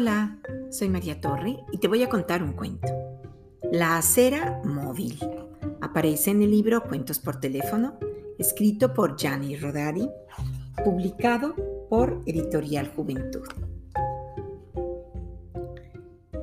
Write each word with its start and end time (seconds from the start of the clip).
Hola, 0.00 0.38
soy 0.70 0.88
María 0.88 1.20
Torre 1.20 1.58
y 1.72 1.76
te 1.76 1.86
voy 1.86 2.02
a 2.02 2.08
contar 2.08 2.42
un 2.42 2.54
cuento. 2.54 2.88
La 3.70 3.98
acera 3.98 4.58
móvil. 4.64 5.18
Aparece 5.82 6.30
en 6.30 6.40
el 6.40 6.52
libro 6.52 6.82
Cuentos 6.84 7.18
por 7.18 7.38
teléfono, 7.38 7.98
escrito 8.38 8.94
por 8.94 9.14
Gianni 9.16 9.56
Rodari, 9.56 10.08
publicado 10.82 11.54
por 11.90 12.22
Editorial 12.24 12.90
Juventud. 12.96 13.46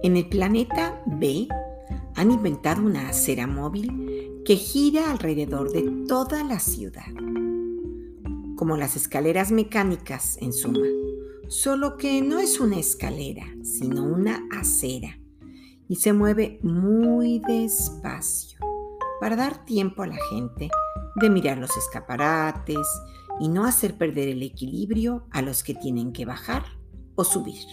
En 0.03 0.17
el 0.17 0.29
planeta 0.29 1.01
B 1.07 1.47
han 2.13 2.29
inventado 2.29 2.83
una 2.83 3.09
acera 3.09 3.47
móvil 3.47 4.43
que 4.45 4.55
gira 4.55 5.09
alrededor 5.09 5.71
de 5.71 6.05
toda 6.07 6.43
la 6.43 6.59
ciudad, 6.59 7.11
como 8.55 8.77
las 8.77 8.95
escaleras 8.95 9.51
mecánicas 9.51 10.37
en 10.41 10.53
suma 10.53 10.85
solo 11.47 11.97
que 11.97 12.21
no 12.21 12.39
es 12.39 12.59
una 12.59 12.77
escalera, 12.77 13.45
sino 13.63 14.03
una 14.03 14.47
acera, 14.51 15.19
y 15.87 15.95
se 15.95 16.13
mueve 16.13 16.59
muy 16.63 17.39
despacio 17.47 18.59
para 19.19 19.35
dar 19.35 19.65
tiempo 19.65 20.03
a 20.03 20.07
la 20.07 20.17
gente 20.29 20.69
de 21.15 21.29
mirar 21.29 21.57
los 21.57 21.75
escaparates 21.75 22.87
y 23.39 23.49
no 23.49 23.65
hacer 23.65 23.97
perder 23.97 24.27
el 24.29 24.43
equilibrio 24.43 25.25
a 25.31 25.41
los 25.41 25.63
que 25.63 25.73
tienen 25.73 26.11
que 26.11 26.25
bajar 26.25 26.63
o 27.15 27.23
subir. 27.23 27.65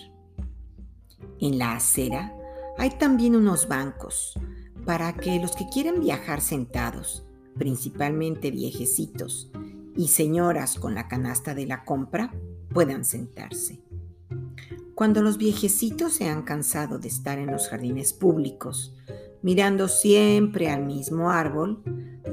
En 1.41 1.59
la 1.59 1.75
acera 1.75 2.35
hay 2.79 2.91
también 2.91 3.37
unos 3.37 3.69
bancos 3.69 4.39
para 4.85 5.15
que 5.15 5.39
los 5.41 5.53
que 5.57 5.69
quieren 5.69 6.01
viajar 6.01 6.41
sentados, 6.41 7.27
principalmente 7.57 8.51
viejecitos 8.51 9.51
y 9.97 10.09
señoras 10.09 10.79
con 10.79 10.95
la 10.95 11.09
canasta 11.09 11.55
de 11.55 11.67
la 11.67 11.85
compra, 11.85 12.33
puedan 12.75 13.07
sentarse. 13.07 13.81
Cuando 14.95 15.23
los 15.23 15.39
viejecitos 15.39 16.13
se 16.13 16.29
han 16.29 16.43
cansado 16.43 16.99
de 16.99 17.09
estar 17.09 17.39
en 17.39 17.51
los 17.51 17.69
jardines 17.69 18.13
públicos, 18.13 18.95
mirando 19.43 19.89
siempre 19.89 20.71
al 20.71 20.85
mismo 20.85 21.31
árbol, 21.31 21.83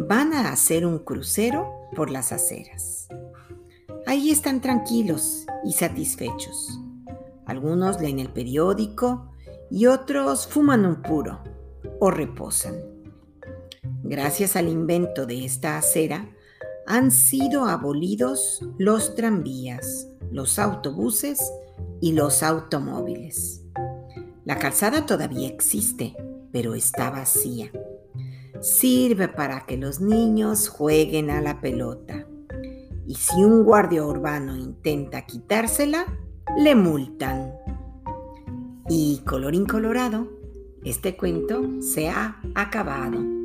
van 0.07 0.33
a 0.33 0.51
hacer 0.51 0.85
un 0.85 0.99
crucero 0.99 1.71
por 1.95 2.09
las 2.09 2.31
aceras. 2.31 3.07
Ahí 4.05 4.29
están 4.29 4.61
tranquilos 4.61 5.45
y 5.63 5.73
satisfechos. 5.73 6.79
Algunos 7.45 8.01
leen 8.01 8.19
el 8.19 8.29
periódico 8.29 9.31
y 9.69 9.85
otros 9.85 10.47
fuman 10.47 10.85
un 10.85 11.01
puro 11.01 11.41
o 11.99 12.11
reposan. 12.11 12.75
Gracias 14.03 14.55
al 14.55 14.67
invento 14.67 15.25
de 15.25 15.45
esta 15.45 15.77
acera, 15.77 16.29
han 16.85 17.11
sido 17.11 17.65
abolidos 17.65 18.65
los 18.77 19.15
tranvías, 19.15 20.07
los 20.31 20.59
autobuses 20.59 21.51
y 21.99 22.13
los 22.13 22.41
automóviles. 22.43 23.63
La 24.45 24.57
calzada 24.57 25.05
todavía 25.05 25.47
existe, 25.47 26.15
pero 26.51 26.73
está 26.73 27.11
vacía. 27.11 27.71
Sirve 28.59 29.27
para 29.27 29.65
que 29.65 29.77
los 29.77 29.99
niños 29.99 30.69
jueguen 30.69 31.29
a 31.29 31.41
la 31.41 31.61
pelota. 31.61 32.27
Y 33.05 33.15
si 33.15 33.43
un 33.43 33.63
guardia 33.63 34.05
urbano 34.05 34.55
intenta 34.55 35.25
quitársela, 35.25 36.05
le 36.57 36.75
multan. 36.75 37.53
Y 38.89 39.21
colorín 39.25 39.65
colorado, 39.65 40.27
este 40.83 41.15
cuento 41.15 41.81
se 41.81 42.09
ha 42.09 42.41
acabado. 42.55 43.40